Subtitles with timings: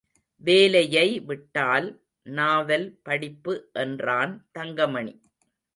[0.41, 1.87] வேலையை விட்டால்
[2.25, 3.55] நாவல் படிப்பு
[3.73, 5.15] என்றான் தங்கமணி.